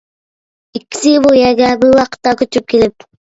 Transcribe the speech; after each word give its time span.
ئىككىسى 0.79 1.11
بۇ 1.25 1.33
يەرگە 1.39 1.69
بىر 1.85 1.93
ۋاقىتتا 2.01 2.35
كۆچۈپ 2.41 2.67
كېلىپ. 2.75 3.09